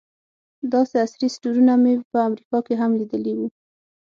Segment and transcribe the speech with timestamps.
[0.71, 3.47] داسې عصري سټورونه مې په امریکا کې هم لږ لیدلي وو.